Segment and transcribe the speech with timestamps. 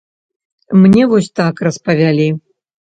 [0.85, 2.29] Мне вось так распавялі.